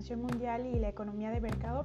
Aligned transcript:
expansión 0.00 0.22
mundial 0.22 0.66
y 0.66 0.78
la 0.78 0.88
economía 0.88 1.30
de 1.30 1.40
mercado. 1.42 1.84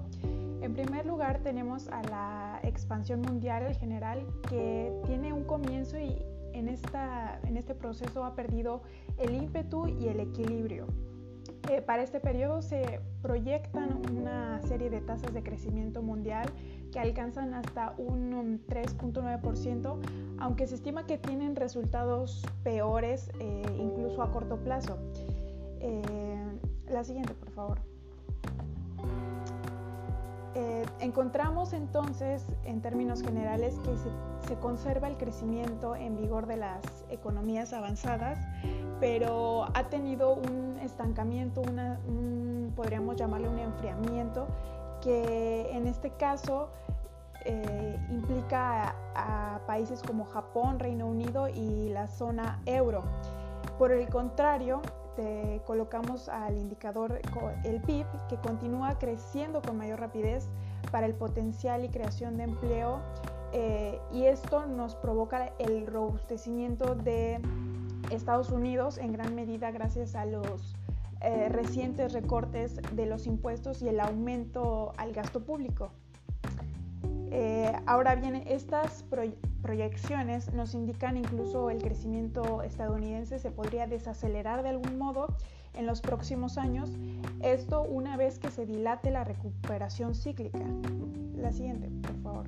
En 0.61 0.73
primer 0.73 1.05
lugar 1.05 1.39
tenemos 1.39 1.89
a 1.89 2.01
la 2.03 2.61
expansión 2.63 3.21
mundial 3.21 3.63
en 3.67 3.75
general 3.75 4.25
que 4.49 4.93
tiene 5.05 5.33
un 5.33 5.43
comienzo 5.43 5.99
y 5.99 6.23
en, 6.53 6.69
esta, 6.69 7.41
en 7.43 7.57
este 7.57 7.75
proceso 7.75 8.23
ha 8.23 8.33
perdido 8.33 8.83
el 9.17 9.35
ímpetu 9.35 9.87
y 9.87 10.07
el 10.07 10.21
equilibrio. 10.21 10.87
Eh, 11.69 11.81
para 11.81 12.03
este 12.03 12.21
periodo 12.21 12.61
se 12.61 13.01
proyectan 13.21 14.01
una 14.09 14.61
serie 14.61 14.89
de 14.89 15.01
tasas 15.01 15.33
de 15.33 15.43
crecimiento 15.43 16.01
mundial 16.01 16.47
que 16.93 16.99
alcanzan 16.99 17.53
hasta 17.53 17.95
un 17.97 18.61
3.9%, 18.67 19.97
aunque 20.39 20.67
se 20.67 20.75
estima 20.75 21.05
que 21.05 21.17
tienen 21.17 21.57
resultados 21.57 22.45
peores 22.63 23.29
eh, 23.41 23.63
incluso 23.77 24.21
a 24.21 24.31
corto 24.31 24.55
plazo. 24.57 24.97
Eh, 25.81 26.01
la 26.89 27.03
siguiente, 27.03 27.33
por 27.33 27.49
favor. 27.51 27.94
Eh, 30.55 30.85
encontramos 31.01 31.73
entonces, 31.73 32.45
en 32.63 32.81
términos 32.81 33.21
generales, 33.21 33.75
que 33.83 33.95
se, 34.47 34.55
conserva 34.59 35.07
el 35.07 35.17
crecimiento 35.17 35.95
en 35.95 36.15
vigor 36.15 36.45
de 36.45 36.57
las 36.57 36.81
economías 37.09 37.73
avanzadas, 37.73 38.39
pero 38.99 39.65
ha 39.73 39.89
tenido 39.89 40.33
un 40.35 40.77
estancamiento, 40.81 41.63
podríamos 42.75 43.15
llamarle 43.15 43.49
un 43.49 43.59
enfriamiento, 43.59 44.47
que 45.01 45.69
en 45.71 45.87
este 45.87 46.11
caso 46.11 46.69
eh, 47.43 47.99
implica 48.09 48.95
a, 49.13 49.59
países 49.67 50.01
como 50.03 50.25
Japón, 50.25 50.79
Reino 50.79 51.07
Unido 51.07 51.47
y 51.47 51.89
la 51.89 52.07
zona 52.07 52.61
euro. 52.65 53.03
Por 53.77 53.91
el 53.91 54.07
contrario, 54.09 54.81
colocamos 55.65 56.29
al 56.29 56.57
indicador 56.57 57.21
el 57.63 57.81
PIB 57.81 58.05
que 58.29 58.37
continúa 58.37 58.97
creciendo 58.99 59.61
con 59.61 59.77
mayor 59.77 59.99
rapidez 59.99 60.47
para 60.91 61.05
el 61.05 61.13
potencial 61.13 61.83
y 61.83 61.89
creación 61.89 62.37
de 62.37 62.43
empleo 62.43 63.01
eh, 63.53 63.99
y 64.11 64.25
esto 64.25 64.65
nos 64.65 64.95
provoca 64.95 65.53
el 65.59 65.87
robustecimiento 65.87 66.95
de 66.95 67.39
Estados 68.11 68.49
Unidos 68.49 68.97
en 68.97 69.13
gran 69.13 69.33
medida 69.33 69.71
gracias 69.71 70.15
a 70.15 70.25
los 70.25 70.75
eh, 71.21 71.47
recientes 71.49 72.11
recortes 72.11 72.81
de 72.91 73.05
los 73.05 73.25
impuestos 73.27 73.81
y 73.81 73.87
el 73.87 73.99
aumento 73.99 74.91
al 74.97 75.13
gasto 75.13 75.43
público. 75.43 75.91
Eh, 77.31 77.71
ahora 77.85 78.15
bien, 78.15 78.35
estas 78.35 79.03
proyecciones 79.03 79.54
nos 80.53 80.73
indican 80.73 81.17
incluso 81.17 81.69
el 81.69 81.81
crecimiento 81.81 82.61
estadounidense 82.61 83.39
se 83.39 83.51
podría 83.51 83.87
desacelerar 83.87 84.63
de 84.63 84.69
algún 84.69 84.97
modo 84.97 85.27
en 85.73 85.85
los 85.85 86.01
próximos 86.01 86.57
años, 86.57 86.89
esto 87.41 87.81
una 87.81 88.15
vez 88.15 88.39
que 88.39 88.49
se 88.51 88.65
dilate 88.65 89.11
la 89.11 89.23
recuperación 89.23 90.15
cíclica. 90.15 90.59
La 91.35 91.51
siguiente, 91.51 91.89
por 92.01 92.17
favor. 92.21 92.45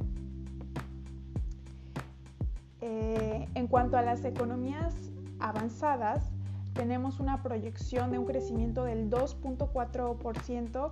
Eh, 2.81 3.47
en 3.55 3.67
cuanto 3.67 3.97
a 3.97 4.01
las 4.01 4.23
economías 4.23 4.93
avanzadas, 5.39 6.31
tenemos 6.73 7.19
una 7.19 7.41
proyección 7.41 8.11
de 8.11 8.19
un 8.19 8.25
crecimiento 8.25 8.83
del 8.83 9.09
2.4%, 9.09 10.91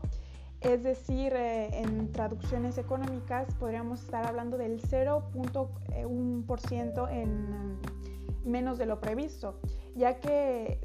es 0.65 0.83
decir, 0.83 1.33
eh, 1.33 1.81
en 1.81 2.11
traducciones 2.11 2.77
económicas 2.77 3.55
podríamos 3.55 4.01
estar 4.01 4.25
hablando 4.25 4.57
del 4.57 4.81
0.1% 4.81 7.09
en 7.11 7.79
menos 8.43 8.77
de 8.77 8.85
lo 8.85 8.99
previsto, 8.99 9.61
ya 9.95 10.19
que 10.19 10.81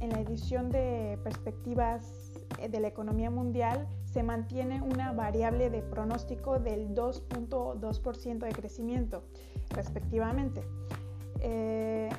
en 0.00 0.10
la 0.10 0.20
edición 0.20 0.70
de 0.70 1.18
perspectivas 1.24 2.32
eh, 2.58 2.68
de 2.68 2.78
la 2.80 2.88
economía 2.88 3.30
mundial 3.30 3.88
se 4.04 4.22
mantiene 4.22 4.82
una 4.82 5.12
variable 5.12 5.70
de 5.70 5.80
pronóstico 5.82 6.58
del 6.58 6.94
2.2% 6.94 8.38
de 8.38 8.52
crecimiento, 8.52 9.22
respectivamente. 9.70 10.62
Eh, 11.40 12.10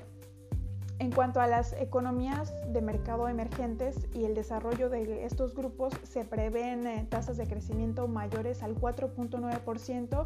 en 1.03 1.12
cuanto 1.12 1.41
a 1.41 1.47
las 1.47 1.74
economías 1.74 2.53
de 2.72 2.81
mercado 2.81 3.28
emergentes 3.28 4.08
y 4.14 4.24
el 4.24 4.36
desarrollo 4.36 4.90
de 4.90 5.25
estos 5.25 5.53
grupos, 5.53 5.94
se 6.03 6.24
prevén 6.24 6.88
eh, 6.88 7.06
tasas 7.09 7.36
de 7.36 7.46
crecimiento 7.46 8.08
mayores 8.08 8.64
al 8.64 8.75
4.9% 8.75 10.25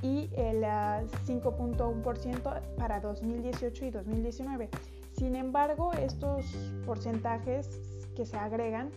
y 0.00 0.30
el 0.34 0.62
5.1% 0.62 2.40
ah, 2.46 2.62
para 2.78 3.00
2018 3.00 3.84
y 3.84 3.90
2019. 3.90 4.70
Sin 5.12 5.36
embargo, 5.36 5.92
estos 5.92 6.46
porcentajes 6.86 7.68
que 8.16 8.24
se 8.24 8.38
agregan 8.38 8.90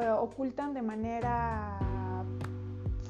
eh, 0.00 0.08
ocultan 0.08 0.72
de 0.72 0.80
manera 0.80 1.78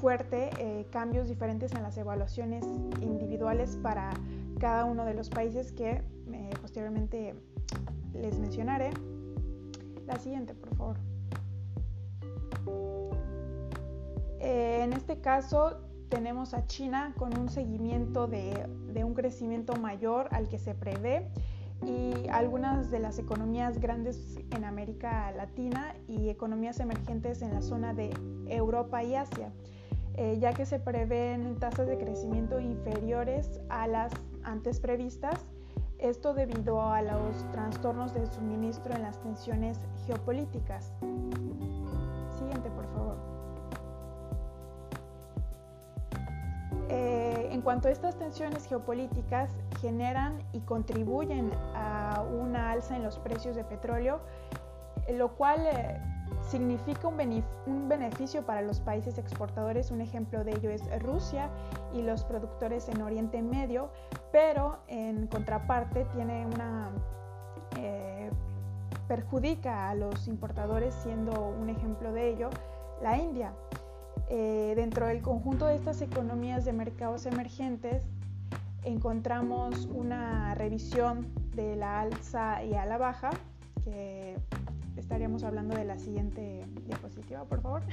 fuerte 0.01 0.49
eh, 0.59 0.85
cambios 0.91 1.29
diferentes 1.29 1.71
en 1.71 1.81
las 1.81 1.97
evaluaciones 1.97 2.65
individuales 3.01 3.77
para 3.81 4.09
cada 4.59 4.83
uno 4.83 5.05
de 5.05 5.13
los 5.13 5.29
países 5.29 5.71
que 5.71 6.01
posteriormente 6.61 7.35
les 8.13 8.39
mencionaré. 8.39 8.91
La 10.05 10.17
siguiente, 10.17 10.53
por 10.53 10.75
favor. 10.75 10.97
Eh, 14.39 14.81
en 14.83 14.93
este 14.93 15.19
caso 15.21 15.79
tenemos 16.09 16.53
a 16.53 16.67
China 16.67 17.13
con 17.17 17.37
un 17.37 17.49
seguimiento 17.49 18.27
de, 18.27 18.67
un 19.03 19.13
crecimiento 19.13 19.75
mayor 19.77 20.27
al 20.31 20.47
que 20.49 20.59
se 20.59 20.75
prevé 20.75 21.27
y 21.85 22.27
algunas 22.29 22.91
de 22.91 22.99
las 22.99 23.17
economías 23.19 23.79
grandes 23.79 24.37
en 24.51 24.63
América 24.63 25.31
Latina 25.31 25.95
y 26.07 26.29
economías 26.29 26.79
emergentes 26.79 27.41
en 27.41 27.53
la 27.53 27.61
zona 27.61 27.93
de 27.93 28.11
Europa 28.47 29.03
y 29.03 29.15
Asia, 29.15 29.51
eh, 30.15 30.37
ya 30.39 30.53
que 30.53 30.65
se 30.65 30.79
prevén 30.79 31.57
tasas 31.59 31.87
de 31.87 31.97
crecimiento 31.97 32.59
inferiores 32.59 33.59
a 33.69 33.87
las 33.87 34.11
antes 34.43 34.79
previstas 34.79 35.39
esto 36.03 36.33
debido 36.33 36.81
a 36.81 37.01
los 37.01 37.49
trastornos 37.53 38.13
de 38.13 38.27
suministro 38.27 38.93
en 38.93 39.03
las 39.03 39.17
tensiones 39.19 39.79
geopolíticas. 40.05 40.91
Siguiente, 42.37 42.69
por 42.71 42.85
favor. 42.93 43.15
Eh, 46.89 47.47
en 47.51 47.61
cuanto 47.61 47.87
a 47.87 47.91
estas 47.91 48.17
tensiones 48.17 48.65
geopolíticas 48.65 49.49
generan 49.79 50.43
y 50.51 50.59
contribuyen 50.59 51.51
a 51.73 52.21
una 52.37 52.71
alza 52.71 52.97
en 52.97 53.03
los 53.03 53.17
precios 53.19 53.55
de 53.55 53.63
petróleo, 53.63 54.19
lo 55.09 55.35
cual 55.35 55.61
eh, 55.65 56.01
significa 56.49 57.07
un, 57.07 57.87
beneficio 57.87 58.45
para 58.45 58.61
los 58.61 58.79
países 58.79 59.17
exportadores. 59.17 59.91
Un 59.91 60.01
ejemplo 60.01 60.43
de 60.43 60.51
ello 60.51 60.69
es 60.69 60.81
Rusia 61.01 61.49
y 61.93 62.01
los 62.01 62.23
productores 62.23 62.89
en 62.89 63.01
Oriente 63.01 63.41
Medio, 63.41 63.89
pero 64.31 64.79
en 64.87 65.27
contraparte 65.27 66.05
tiene 66.13 66.45
una... 66.45 66.91
Eh, 67.77 68.29
perjudica 69.07 69.89
a 69.89 69.95
los 69.95 70.27
importadores 70.27 70.93
siendo 70.93 71.53
un 71.59 71.69
ejemplo 71.69 72.13
de 72.13 72.29
ello 72.29 72.49
la 73.01 73.17
India. 73.17 73.53
Eh, 74.29 74.73
dentro 74.75 75.07
del 75.07 75.21
conjunto 75.21 75.67
de 75.67 75.75
estas 75.75 76.01
economías 76.01 76.63
de 76.65 76.73
mercados 76.73 77.25
emergentes 77.25 78.03
encontramos 78.83 79.87
una 79.93 80.55
revisión 80.55 81.27
de 81.55 81.75
la 81.75 82.01
alza 82.01 82.63
y 82.63 82.73
a 82.73 82.85
la 82.85 82.97
baja 82.97 83.29
que 83.83 84.37
estaríamos 85.13 85.43
hablando 85.43 85.75
de 85.75 85.85
la 85.85 85.99
siguiente 85.99 86.65
diapositiva, 86.87 87.43
por 87.43 87.61
favor. 87.61 87.83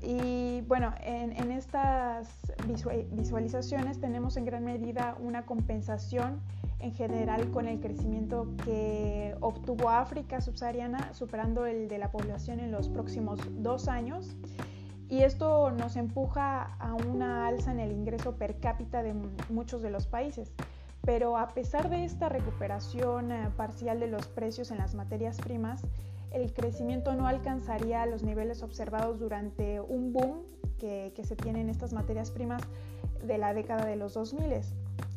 Y 0.00 0.62
bueno, 0.62 0.94
en, 1.02 1.52
estas 1.52 2.54
visualizaciones 3.12 4.00
tenemos 4.00 4.38
en 4.38 4.46
gran 4.46 4.64
medida 4.64 5.14
una 5.20 5.44
compensación 5.44 6.40
en 6.78 6.94
general 6.94 7.50
con 7.50 7.68
el 7.68 7.80
crecimiento 7.80 8.48
que 8.64 9.36
obtuvo 9.42 9.90
África 9.90 10.40
subsahariana, 10.40 11.12
superando 11.12 11.66
el 11.66 11.86
de 11.88 11.98
la 11.98 12.10
población 12.10 12.60
en 12.60 12.70
los 12.70 12.88
próximos 12.88 13.40
dos 13.58 13.88
años. 13.88 14.36
Y 15.10 15.18
esto 15.18 15.70
nos 15.70 15.96
empuja 15.96 16.76
a 16.78 16.94
una 16.94 17.46
alza 17.46 17.72
en 17.72 17.80
el 17.80 17.92
ingreso 17.92 18.36
per 18.36 18.58
cápita 18.58 19.02
de 19.02 19.14
muchos 19.50 19.82
de 19.82 19.90
los 19.90 20.06
países. 20.06 20.54
Pero 21.02 21.36
a 21.36 21.48
pesar 21.48 21.88
de 21.88 22.04
esta 22.04 22.28
recuperación 22.28 23.32
eh, 23.32 23.50
parcial 23.56 24.00
de 24.00 24.06
los 24.06 24.28
precios 24.28 24.70
en 24.70 24.78
las 24.78 24.94
materias 24.94 25.38
primas, 25.38 25.82
el 26.30 26.52
crecimiento 26.52 27.14
no 27.14 27.26
alcanzaría 27.26 28.06
los 28.06 28.22
niveles 28.22 28.62
observados 28.62 29.18
durante 29.18 29.80
un 29.80 30.12
boom 30.12 30.42
que, 30.78 31.12
se 31.22 31.36
tiene 31.36 31.60
en 31.60 31.68
estas 31.68 31.92
materias 31.92 32.30
primas 32.30 32.62
de 33.22 33.36
la 33.36 33.52
década 33.52 33.84
de 33.84 33.96
los 33.96 34.14
2000. 34.14 34.60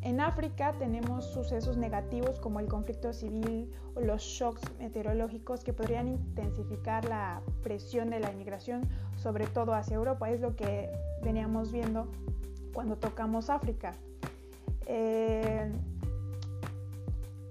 En 0.02 0.20
África 0.20 0.74
tenemos 0.78 1.24
sucesos 1.24 1.78
negativos 1.78 2.38
como 2.38 2.60
el 2.60 2.66
conflicto 2.66 3.12
civil 3.14 3.72
o 3.94 4.00
los 4.00 4.22
shocks 4.22 4.62
meteorológicos 4.78 5.64
que 5.64 5.72
podrían 5.72 6.08
intensificar 6.08 7.06
la 7.06 7.40
presión 7.62 8.10
de 8.10 8.20
la 8.20 8.30
inmigración, 8.30 8.86
sobre 9.16 9.46
todo 9.46 9.72
hacia 9.72 9.94
Europa. 9.94 10.30
Es 10.30 10.40
lo 10.40 10.54
que 10.56 10.90
veníamos 11.22 11.72
viendo 11.72 12.10
cuando 12.74 12.96
tocamos 12.96 13.48
África. 13.48 13.92
Eh, 14.86 15.70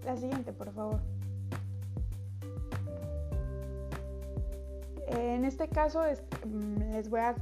la 0.06 0.18
siguiente, 0.18 0.52
por 0.54 0.72
favor. 0.74 1.00
En 5.08 5.46
este 5.46 5.68
caso 5.68 6.02
mm, 6.46 6.92
les 6.92 7.10
voy 7.10 7.20
a 7.20 7.36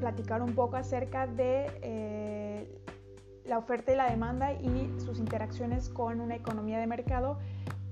platicar 0.00 0.42
un 0.42 0.54
poco 0.54 0.76
acerca 0.76 1.26
de 1.26 1.66
eh, 1.82 2.80
la 3.44 3.58
oferta 3.58 3.92
y 3.92 3.96
la 3.96 4.10
demanda 4.10 4.52
y 4.52 4.92
sus 4.98 5.18
interacciones 5.18 5.88
con 5.88 6.20
una 6.20 6.36
economía 6.36 6.78
de 6.78 6.86
mercado 6.86 7.38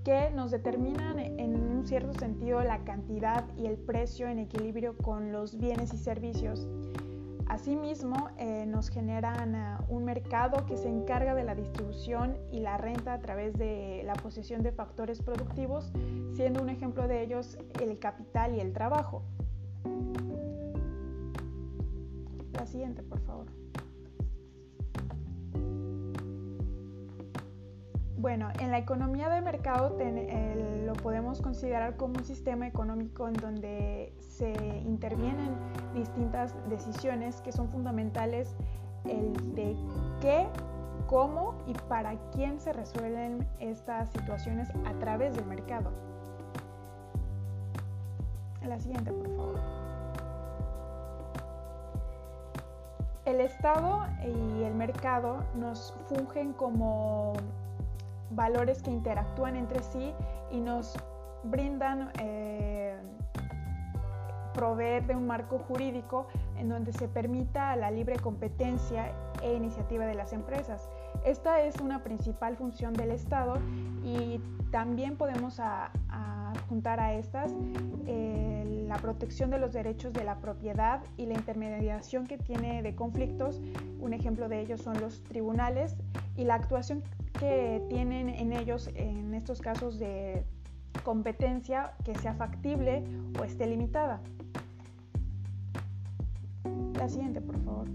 que 0.05 0.31
nos 0.31 0.53
determinan 0.53 1.19
en 1.19 1.57
un 1.57 1.85
cierto 1.85 2.17
sentido 2.19 2.63
la 2.63 2.85
cantidad 2.85 3.45
y 3.57 3.67
el 3.67 3.77
precio 3.77 4.29
en 4.29 4.39
equilibrio 4.39 4.97
con 4.97 5.33
los 5.33 5.59
bienes 5.59 5.93
y 5.93 5.99
servicios. 5.99 6.69
Asimismo, 7.47 8.31
eh, 8.39 8.67
nos 8.67 8.89
generan 8.91 9.55
uh, 9.55 9.95
un 9.95 10.05
mercado 10.05 10.67
que 10.67 10.77
se 10.77 10.89
encarga 10.89 11.35
de 11.35 11.45
la 11.45 11.55
distribución 11.55 12.37
y 12.51 12.59
la 12.59 12.77
renta 12.77 13.13
a 13.13 13.21
través 13.21 13.57
de 13.57 14.03
la 14.05 14.15
posesión 14.15 14.63
de 14.63 14.73
factores 14.73 15.23
productivos, 15.23 15.93
siendo 16.35 16.61
un 16.61 16.71
ejemplo 16.71 17.07
de 17.07 17.23
ellos 17.23 17.57
el 17.81 17.99
capital 18.01 18.57
y 18.57 18.61
el 18.61 18.73
trabajo. 18.73 19.23
La 22.53 22.67
siguiente, 22.67 23.03
por 23.03 23.21
favor. 23.21 23.66
Bueno, 28.19 28.49
en 28.61 28.71
la 28.71 28.79
economía 28.79 29.29
de 29.29 29.43
mercado 29.43 29.95
lo 30.87 30.93
podemos 30.95 31.43
considerar 31.43 31.97
como 31.97 32.15
un 32.15 32.25
sistema 32.25 32.67
económico 32.67 33.29
en 33.29 33.35
donde 33.35 34.15
se 34.19 34.53
intervienen 34.87 35.51
distintas 35.95 36.55
decisiones 36.71 37.43
que 37.43 37.53
son 37.53 37.69
fundamentales 37.69 38.57
el 39.05 39.55
de 39.55 39.77
qué, 40.23 40.47
cómo 41.07 41.57
y 41.67 41.75
para 41.89 42.17
quién 42.31 42.59
se 42.59 42.73
resuelven 42.73 43.47
estas 43.61 44.09
situaciones 44.11 44.71
a 44.87 44.93
través 44.99 45.37
del 45.37 45.45
mercado. 45.45 45.91
La 48.67 48.81
siguiente, 48.81 49.13
por 49.13 49.29
favor. 49.37 49.61
El 53.27 53.41
Estado 53.41 54.07
y 54.25 54.63
el 54.63 54.75
mercado 54.75 55.45
nos 55.55 55.93
fungen 56.09 56.53
como 56.53 57.35
valores 58.37 58.83
que 58.83 58.91
interactúan 58.91 59.57
entre 59.57 59.83
sí 59.83 60.13
y 60.51 60.61
nos 60.61 60.95
brindan 61.43 62.11
eh, 62.21 62.97
proveer 64.55 65.07
de 65.07 65.15
un 65.15 65.27
marco 65.27 65.59
jurídico 65.59 66.29
en 66.57 66.69
donde 66.69 66.93
se 66.93 67.09
permita 67.09 67.77
la 67.77 67.91
libre 67.91 68.17
competencia 68.17 69.13
e 69.43 69.55
iniciativa 69.55 70.07
de 70.07 70.15
las 70.15 70.33
empresas. 70.33 70.89
Esta 71.25 71.61
es 71.61 71.77
una 71.81 72.03
principal 72.03 72.57
función 72.57 72.95
del 72.95 73.11
Estado 73.11 73.59
y 74.03 74.41
también 74.71 75.17
podemos 75.17 75.61
adjuntar 75.61 77.01
a, 77.01 77.15
estas 77.15 77.53
eh, 78.07 78.85
la 78.89 78.97
protección 78.97 79.51
de 79.51 79.59
los 79.59 79.73
derechos 79.73 80.13
de 80.13 80.25
la 80.25 80.37
propiedad 80.37 81.03
y 81.17 81.27
la 81.27 81.35
intermediación 81.35 82.27
que 82.27 82.39
tiene 82.39 82.83
de 82.83 82.95
conflictos. 82.95 83.61
Un 84.01 84.15
ejemplo 84.15 84.49
de 84.49 84.61
ello 84.61 84.79
son 84.79 85.01
los 85.01 85.23
tribunales 85.25 85.97
y 86.37 86.45
la 86.45 86.55
actuación 86.55 87.03
que 87.39 87.85
tienen 87.89 88.29
en 88.29 88.53
ellos, 88.53 88.91
en 88.95 89.35
estos 89.35 89.61
casos 89.61 89.99
de 89.99 90.45
competencia, 91.05 91.93
que 92.05 92.15
sea 92.17 92.35
factible 92.35 93.05
o 93.39 93.45
esté 93.45 93.67
limitada. 93.67 94.21
La 96.99 97.09
siguiente, 97.09 97.41
por 97.41 97.59
favor. 97.63 97.87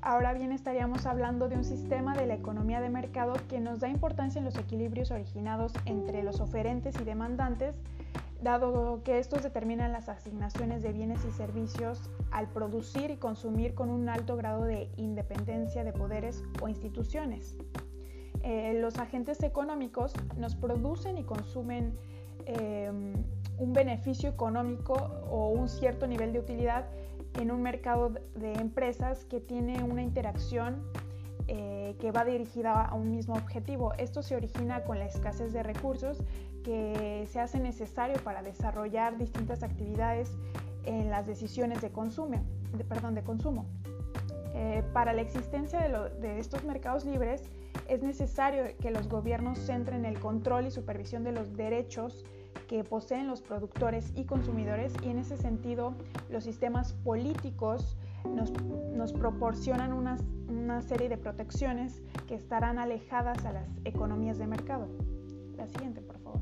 Ahora 0.00 0.32
bien, 0.34 0.52
estaríamos 0.52 1.04
hablando 1.04 1.48
de 1.48 1.56
un 1.56 1.64
sistema 1.64 2.14
de 2.14 2.26
la 2.26 2.34
economía 2.34 2.80
de 2.80 2.90
mercado 2.90 3.34
que 3.48 3.58
nos 3.58 3.80
da 3.80 3.88
importancia 3.88 4.38
en 4.38 4.44
los 4.44 4.56
equilibrios 4.56 5.10
originados 5.10 5.72
entre 5.84 6.22
los 6.22 6.40
oferentes 6.40 6.94
y 7.00 7.04
demandantes, 7.04 7.74
dado 8.42 9.02
que 9.02 9.18
estos 9.18 9.42
determinan 9.42 9.92
las 9.92 10.08
asignaciones 10.08 10.82
de 10.82 10.92
bienes 10.92 11.24
y 11.24 11.30
servicios 11.30 12.10
al 12.30 12.48
producir 12.48 13.10
y 13.10 13.16
consumir 13.16 13.74
con 13.74 13.90
un 13.90 14.08
alto 14.08 14.36
grado 14.36 14.64
de 14.64 14.90
independencia 14.96 15.84
de 15.84 15.92
poderes 15.92 16.44
o 16.60 16.68
instituciones. 16.68 17.56
Eh, 18.42 18.78
los 18.80 18.98
agentes 18.98 19.42
económicos 19.42 20.12
nos 20.36 20.54
producen 20.54 21.18
y 21.18 21.24
consumen 21.24 21.96
em, 22.44 23.14
un 23.58 23.72
beneficio 23.72 24.28
económico 24.28 24.94
o 25.30 25.48
un 25.48 25.68
cierto 25.68 26.06
nivel 26.06 26.32
de 26.32 26.38
utilidad 26.38 26.86
en 27.40 27.50
un 27.50 27.62
mercado 27.62 28.10
de 28.34 28.52
empresas 28.54 29.24
que 29.24 29.40
tiene 29.40 29.82
una 29.82 30.02
interacción 30.02 30.82
eh, 31.86 31.94
que 32.00 32.10
va 32.10 32.24
dirigida 32.24 32.82
a 32.84 32.94
un 32.94 33.10
mismo 33.10 33.34
objetivo. 33.34 33.92
Esto 33.94 34.22
se 34.22 34.34
origina 34.34 34.82
con 34.82 34.98
la 34.98 35.06
escasez 35.06 35.52
de 35.52 35.62
recursos 35.62 36.18
que 36.64 37.28
se 37.30 37.38
hace 37.38 37.60
necesario 37.60 38.16
para 38.24 38.42
desarrollar 38.42 39.16
distintas 39.18 39.62
actividades 39.62 40.36
en 40.84 41.10
las 41.10 41.26
decisiones 41.26 41.80
de 41.80 41.90
consumo. 41.90 42.42
De, 42.76 42.84
perdón, 42.84 43.14
de 43.14 43.22
consumo. 43.22 43.66
Eh, 44.54 44.82
para 44.92 45.12
la 45.12 45.22
existencia 45.22 45.80
de, 45.80 46.10
de 46.20 46.40
estos 46.40 46.64
mercados 46.64 47.04
libres 47.04 47.44
es 47.88 48.02
necesario 48.02 48.64
que 48.80 48.90
los 48.90 49.08
gobiernos 49.08 49.58
centren 49.58 50.04
el 50.04 50.18
control 50.18 50.66
y 50.66 50.70
supervisión 50.72 51.22
de 51.22 51.30
los 51.30 51.56
derechos 51.56 52.24
que 52.66 52.82
poseen 52.82 53.28
los 53.28 53.42
productores 53.42 54.12
y 54.16 54.24
consumidores 54.24 54.92
y 55.04 55.10
en 55.10 55.18
ese 55.18 55.36
sentido 55.36 55.94
los 56.30 56.42
sistemas 56.42 56.94
políticos 57.04 57.96
nos, 58.28 58.52
nos 58.92 59.12
proporcionan 59.12 59.92
una, 59.92 60.16
una, 60.48 60.82
serie 60.82 61.08
de 61.08 61.16
protecciones 61.16 62.02
que 62.26 62.34
estarán 62.34 62.78
alejadas 62.78 63.44
a 63.44 63.52
las 63.52 63.68
economías 63.84 64.38
de 64.38 64.46
mercado. 64.46 64.88
La 65.56 65.66
siguiente, 65.66 66.00
por 66.00 66.18
favor. 66.18 66.40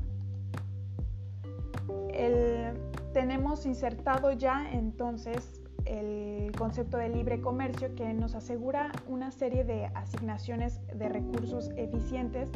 El, 2.13 2.73
tenemos 3.13 3.65
insertado 3.65 4.31
ya 4.31 4.69
entonces 4.71 5.61
el 5.85 6.51
concepto 6.57 6.97
de 6.97 7.09
libre 7.09 7.41
comercio 7.41 7.93
que 7.95 8.13
nos 8.13 8.35
asegura 8.35 8.91
una 9.07 9.31
serie 9.31 9.63
de 9.63 9.85
asignaciones 9.93 10.81
de 10.87 11.09
recursos 11.09 11.69
eficientes 11.77 12.49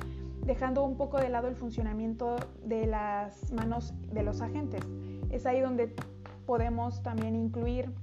dejando 0.46 0.84
un 0.84 0.98
poco 0.98 1.20
de 1.20 1.30
lado 1.30 1.48
el 1.48 1.56
funcionamiento 1.56 2.36
de 2.64 2.88
las 2.88 3.52
manos 3.54 3.94
de 4.12 4.24
los 4.24 4.42
agentes. 4.42 4.82
Es 5.30 5.46
ahí 5.46 5.62
donde 5.62 5.94
podemos 6.46 7.04
también 7.04 7.36
incluir 7.36 7.94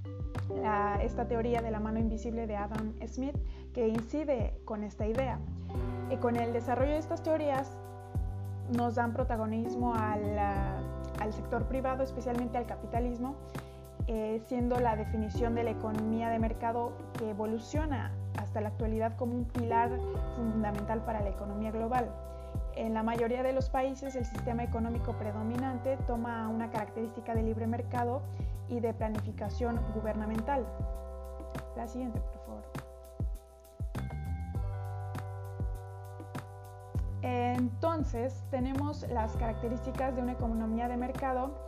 esta 1.02 1.26
teoría 1.26 1.60
de 1.60 1.70
la 1.70 1.80
mano 1.80 1.98
invisible 1.98 2.46
de 2.46 2.56
Adam 2.56 2.94
Smith 3.06 3.36
que 3.72 3.88
incide 3.88 4.54
con 4.64 4.84
esta 4.84 5.06
idea. 5.06 5.38
Y 6.10 6.16
con 6.16 6.36
el 6.36 6.52
desarrollo 6.52 6.92
de 6.92 6.98
estas 6.98 7.22
teorías 7.22 7.70
nos 8.76 8.94
dan 8.94 9.12
protagonismo 9.12 9.94
al, 9.94 10.38
al 10.38 11.32
sector 11.32 11.64
privado, 11.64 12.02
especialmente 12.02 12.58
al 12.58 12.66
capitalismo, 12.66 13.36
eh, 14.08 14.40
siendo 14.46 14.78
la 14.78 14.94
definición 14.94 15.54
de 15.54 15.64
la 15.64 15.70
economía 15.70 16.28
de 16.28 16.38
mercado 16.38 16.92
que 17.18 17.30
evoluciona 17.30 18.12
hasta 18.38 18.60
la 18.60 18.68
actualidad 18.68 19.16
como 19.16 19.34
un 19.34 19.44
pilar 19.46 19.90
fundamental 20.36 21.04
para 21.04 21.20
la 21.20 21.30
economía 21.30 21.72
global. 21.72 22.08
En 22.76 22.94
la 22.94 23.02
mayoría 23.02 23.42
de 23.42 23.52
los 23.52 23.68
países 23.68 24.14
el 24.14 24.24
sistema 24.24 24.62
económico 24.62 25.12
predominante 25.14 25.96
toma 26.06 26.48
una 26.48 26.70
característica 26.70 27.34
de 27.34 27.42
libre 27.42 27.66
mercado 27.66 28.22
y 28.68 28.80
de 28.80 28.92
planificación 28.94 29.80
gubernamental. 29.94 30.66
La 31.76 31.86
siguiente, 31.86 32.20
por 32.20 32.40
favor. 32.44 32.64
Entonces, 37.22 38.44
tenemos 38.50 39.06
las 39.08 39.36
características 39.36 40.14
de 40.16 40.22
una 40.22 40.32
economía 40.32 40.88
de 40.88 40.96
mercado 40.96 41.66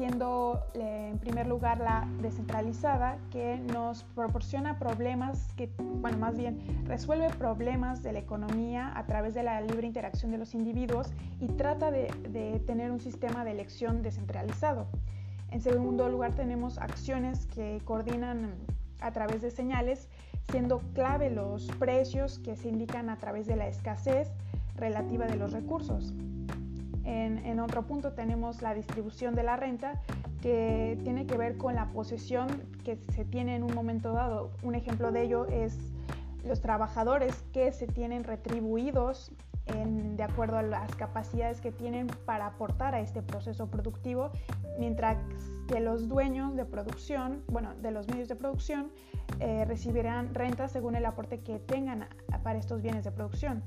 siendo 0.00 0.64
en 0.74 1.18
primer 1.18 1.46
lugar 1.46 1.78
la 1.78 2.08
descentralizada, 2.22 3.18
que 3.30 3.58
nos 3.58 4.04
proporciona 4.04 4.78
problemas, 4.78 5.52
que, 5.56 5.70
bueno, 5.78 6.16
más 6.18 6.36
bien 6.38 6.84
resuelve 6.86 7.28
problemas 7.30 8.02
de 8.02 8.12
la 8.12 8.20
economía 8.20 8.96
a 8.96 9.04
través 9.06 9.34
de 9.34 9.42
la 9.42 9.60
libre 9.60 9.86
interacción 9.86 10.30
de 10.30 10.38
los 10.38 10.54
individuos 10.54 11.12
y 11.40 11.48
trata 11.48 11.90
de, 11.90 12.10
de 12.30 12.60
tener 12.60 12.90
un 12.90 13.00
sistema 13.00 13.44
de 13.44 13.50
elección 13.50 14.02
descentralizado. 14.02 14.86
En 15.50 15.60
segundo 15.60 16.08
lugar 16.08 16.34
tenemos 16.34 16.78
acciones 16.78 17.46
que 17.46 17.80
coordinan 17.84 18.54
a 19.00 19.10
través 19.12 19.42
de 19.42 19.50
señales, 19.50 20.08
siendo 20.50 20.80
clave 20.94 21.30
los 21.30 21.66
precios 21.78 22.38
que 22.38 22.56
se 22.56 22.68
indican 22.68 23.08
a 23.08 23.16
través 23.16 23.46
de 23.46 23.56
la 23.56 23.66
escasez 23.66 24.28
relativa 24.76 25.26
de 25.26 25.36
los 25.36 25.52
recursos. 25.52 26.12
En, 27.04 27.58
otro 27.58 27.82
punto 27.82 28.12
tenemos 28.12 28.62
la 28.62 28.72
distribución 28.72 29.34
de 29.34 29.42
la 29.42 29.56
renta, 29.56 30.00
que 30.40 30.98
tiene 31.02 31.26
que 31.26 31.36
ver 31.36 31.58
con 31.58 31.74
la 31.74 31.86
posesión 31.88 32.48
que 32.84 32.96
se 33.12 33.24
tiene 33.24 33.56
en 33.56 33.62
un 33.64 33.74
momento 33.74 34.12
dado. 34.12 34.50
Un 34.62 34.74
ejemplo 34.74 35.10
de 35.10 35.22
ello 35.22 35.46
es 35.46 35.76
los 36.46 36.60
trabajadores 36.60 37.34
que 37.52 37.72
se 37.72 37.86
tienen 37.86 38.24
retribuidos 38.24 39.32
de 39.66 40.22
acuerdo 40.22 40.58
a 40.58 40.62
las 40.62 40.94
capacidades 40.96 41.60
que 41.60 41.72
tienen 41.72 42.08
para 42.26 42.46
aportar 42.46 42.94
a 42.94 43.00
este 43.00 43.22
proceso 43.22 43.68
productivo, 43.70 44.30
mientras 44.78 45.16
que 45.68 45.80
los 45.80 46.08
dueños 46.08 46.56
de 46.56 46.64
producción, 46.64 47.42
bueno, 47.48 47.74
de 47.80 47.90
los 47.90 48.08
medios 48.08 48.28
de 48.28 48.36
producción, 48.36 48.90
eh, 49.38 49.64
recibirán 49.64 50.34
renta 50.34 50.68
según 50.68 50.96
el 50.96 51.06
aporte 51.06 51.40
que 51.40 51.58
tengan 51.58 52.08
para 52.42 52.58
estos 52.58 52.82
bienes 52.82 53.04
de 53.04 53.12
producción. 53.12 53.62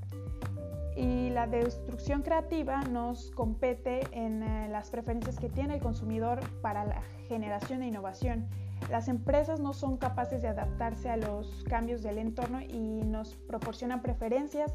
Y 0.95 1.29
la 1.31 1.47
destrucción 1.47 2.21
creativa 2.21 2.81
nos 2.81 3.31
compete 3.31 4.01
en 4.11 4.43
eh, 4.43 4.67
las 4.69 4.91
preferencias 4.91 5.39
que 5.39 5.49
tiene 5.49 5.75
el 5.75 5.81
consumidor 5.81 6.39
para 6.61 6.85
la 6.85 7.01
generación 7.27 7.79
de 7.79 7.87
innovación. 7.87 8.47
Las 8.89 9.07
empresas 9.07 9.59
no 9.59 9.73
son 9.73 9.97
capaces 9.97 10.41
de 10.41 10.49
adaptarse 10.49 11.09
a 11.09 11.17
los 11.17 11.63
cambios 11.67 12.03
del 12.03 12.17
entorno 12.17 12.61
y 12.61 13.03
nos 13.03 13.35
proporcionan 13.35 14.01
preferencias 14.01 14.73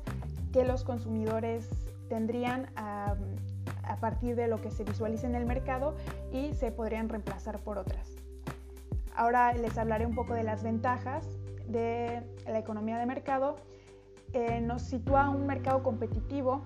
que 0.52 0.64
los 0.64 0.84
consumidores 0.84 1.68
tendrían 2.08 2.70
a, 2.76 3.16
partir 4.00 4.36
de 4.36 4.48
lo 4.48 4.60
que 4.60 4.70
se 4.70 4.84
visualiza 4.84 5.26
en 5.26 5.34
el 5.34 5.46
mercado 5.46 5.96
y 6.32 6.52
se 6.54 6.70
podrían 6.70 7.08
reemplazar 7.08 7.58
por 7.60 7.78
otras. 7.78 8.16
Ahora 9.16 9.52
les 9.54 9.76
hablaré 9.76 10.06
un 10.06 10.14
poco 10.14 10.34
de 10.34 10.44
las 10.44 10.62
ventajas 10.62 11.26
de 11.66 12.22
la 12.46 12.58
economía 12.58 12.98
de 12.98 13.06
mercado. 13.06 13.56
Eh, 14.34 14.60
nos 14.60 14.82
sitúa 14.82 15.30
un 15.30 15.46
mercado 15.46 15.82
competitivo 15.82 16.62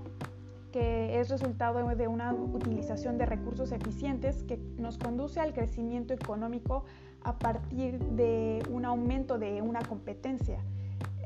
que 0.72 1.20
es 1.20 1.28
resultado 1.28 1.86
de 1.94 2.08
una 2.08 2.32
utilización 2.32 3.18
de 3.18 3.26
recursos 3.26 3.72
eficientes 3.72 4.42
que 4.42 4.56
nos 4.78 4.98
conduce 4.98 5.38
al 5.38 5.52
crecimiento 5.52 6.14
económico 6.14 6.84
a 7.24 7.38
partir 7.38 7.98
de 7.98 8.62
un 8.70 8.84
aumento 8.84 9.38
de 9.38 9.62
una 9.62 9.80
competencia, 9.82 10.58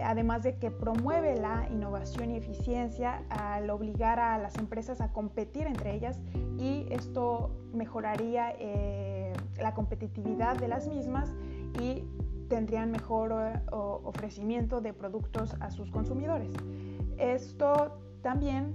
además 0.03 0.43
de 0.43 0.57
que 0.57 0.71
promueve 0.71 1.37
la 1.37 1.69
innovación 1.71 2.31
y 2.31 2.37
eficiencia 2.37 3.23
al 3.31 3.71
obligar 3.71 4.19
a 4.19 4.39
las 4.39 4.57
empresas 4.57 5.01
a 5.01 5.13
competir 5.13 5.67
entre 5.67 5.95
ellas 5.95 6.21
y 6.59 6.87
esto 6.91 7.51
mejoraría 7.73 8.55
eh, 8.59 9.33
la 9.59 9.75
competitividad 9.75 10.57
de 10.57 10.69
las 10.69 10.89
mismas 10.89 11.33
y 11.81 12.05
tendrían 12.49 12.91
mejor 12.91 13.33
eh, 13.33 13.61
ofrecimiento 13.71 14.81
de 14.81 14.93
productos 14.93 15.55
a 15.61 15.71
sus 15.71 15.91
consumidores. 15.91 16.51
Esto 17.19 17.99
también 18.23 18.75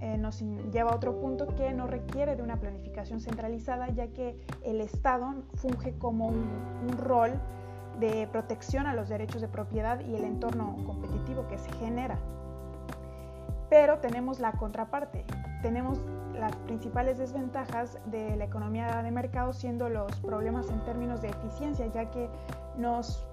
eh, 0.00 0.16
nos 0.16 0.40
lleva 0.72 0.90
a 0.90 0.96
otro 0.96 1.20
punto 1.20 1.46
que 1.54 1.72
no 1.72 1.86
requiere 1.86 2.34
de 2.34 2.42
una 2.42 2.56
planificación 2.56 3.20
centralizada, 3.20 3.88
ya 3.90 4.08
que 4.08 4.34
el 4.62 4.80
Estado 4.80 5.34
funge 5.56 5.92
como 5.98 6.28
un, 6.28 6.48
un, 6.88 6.96
rol 6.96 7.32
de 7.98 8.26
protección 8.32 8.86
a 8.86 8.94
los 8.94 9.10
derechos 9.10 9.42
de 9.42 9.48
propiedad 9.48 10.00
y 10.00 10.14
el 10.14 10.24
entorno 10.24 10.76
competitivo 10.86 11.46
que 11.48 11.58
se 11.58 11.70
genera. 11.72 12.18
Pero 13.68 13.98
tenemos 13.98 14.40
la 14.40 14.52
contraparte, 14.52 15.24
tenemos 15.60 15.98
las 16.40 16.56
principales 16.56 17.18
desventajas 17.18 17.98
de 18.06 18.36
la 18.36 18.44
economía 18.44 19.02
de 19.02 19.10
mercado 19.10 19.52
siendo 19.52 19.90
los 19.90 20.18
problemas 20.20 20.70
en 20.70 20.82
términos 20.84 21.20
de 21.20 21.28
eficiencia, 21.28 21.86
ya 21.88 22.10
que 22.10 22.30
nos, 22.78 23.26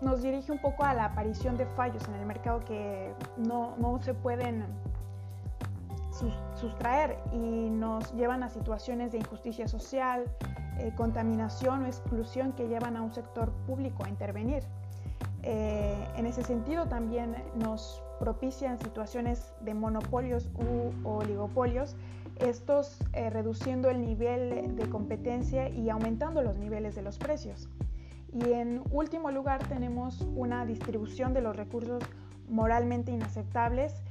nos 0.00 0.22
dirige 0.22 0.50
un 0.50 0.60
poco 0.60 0.84
a 0.84 0.94
la 0.94 1.04
aparición 1.04 1.58
de 1.58 1.66
fallos 1.66 2.02
en 2.08 2.14
el 2.14 2.24
mercado 2.24 2.60
que 2.60 3.12
no, 3.36 3.76
no 3.76 4.00
se 4.00 4.14
pueden 4.14 4.64
sustraer 6.54 7.18
y 7.32 7.70
nos 7.70 8.12
llevan 8.14 8.42
a 8.42 8.48
situaciones 8.48 9.12
de 9.12 9.18
injusticia 9.18 9.68
social, 9.68 10.24
eh, 10.78 10.92
contaminación 10.96 11.82
o 11.82 11.86
exclusión 11.86 12.52
que 12.52 12.68
llevan 12.68 12.96
a 12.96 13.02
un 13.02 13.12
sector 13.12 13.52
público 13.66 14.04
a 14.04 14.08
intervenir. 14.08 14.62
Eh, 15.42 16.08
en 16.16 16.26
ese 16.26 16.42
sentido 16.42 16.86
también 16.86 17.36
nos 17.56 18.02
propician 18.20 18.78
situaciones 18.78 19.52
de 19.60 19.74
monopolios 19.74 20.48
u 20.54 21.08
oligopolios, 21.08 21.96
estos 22.38 22.98
eh, 23.12 23.30
reduciendo 23.30 23.90
el 23.90 24.00
nivel 24.00 24.76
de 24.76 24.88
competencia 24.88 25.68
y 25.68 25.90
aumentando 25.90 26.42
los 26.42 26.56
niveles 26.56 26.94
de 26.94 27.02
los 27.02 27.18
precios. 27.18 27.68
Y 28.32 28.52
en 28.52 28.82
último 28.90 29.30
lugar 29.30 29.66
tenemos 29.68 30.26
una 30.34 30.64
distribución 30.64 31.34
de 31.34 31.42
los 31.42 31.56
recursos 31.56 32.02
moralmente 32.48 33.10
inaceptables, 33.10 34.02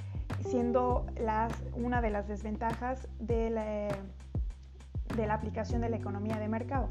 siendo 0.43 1.05
las, 1.19 1.53
una 1.75 2.01
de 2.01 2.10
las 2.10 2.27
desventajas 2.27 3.07
de 3.19 3.50
la, 3.50 5.33
aplicación 5.33 5.81
de 5.81 5.89
la 5.89 5.98
economía 5.98 6.38
de 6.38 6.48
mercado. 6.48 6.89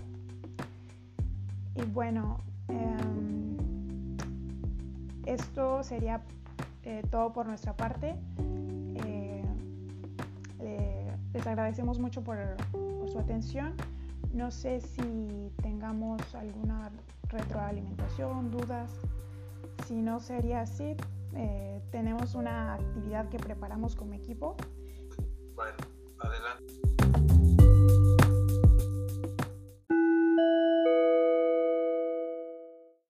Y 1.75 1.83
bueno, 1.83 2.39
em, 2.69 3.57
esto 5.27 5.83
sería 5.83 6.23
eh, 6.85 7.03
todo 7.11 7.33
por 7.33 7.47
nuestra 7.47 7.77
parte. 7.77 8.17
Eh, 10.61 11.11
les 11.33 11.47
agradecemos 11.47 11.99
mucho 11.99 12.23
por, 12.23 12.39
su 13.07 13.19
atención. 13.19 13.75
No 14.33 14.51
sé 14.51 14.81
si 14.81 15.51
tengamos 15.63 16.35
alguna 16.35 16.91
retroalimentación, 17.29 18.51
dudas. 18.51 18.91
Si 19.87 20.03
no 20.03 20.21
sería 20.21 20.63
así, 20.63 20.97
eh, 21.35 21.81
tenemos 21.91 22.35
una 22.35 22.75
actividad 22.75 23.29
que 23.29 23.39
preparamos 23.39 23.97
como 23.97 24.15
equipo. 24.15 24.57
Bueno, 25.55 25.77
adelante. 26.19 26.90